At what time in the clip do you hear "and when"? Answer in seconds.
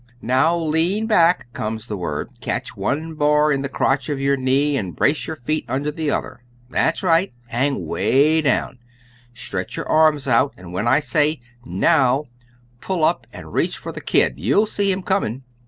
10.57-10.87